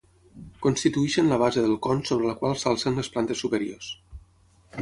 Constitueixen 0.65 1.29
la 1.33 1.37
base 1.43 1.65
del 1.65 1.77
con 1.87 2.01
sobre 2.11 2.31
la 2.31 2.35
qual 2.41 2.57
s'alcen 2.63 3.01
les 3.01 3.15
plantes 3.17 3.45
superiors. 3.47 3.95